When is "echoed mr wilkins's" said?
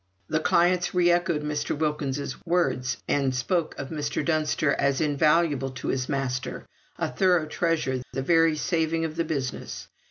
1.11-2.35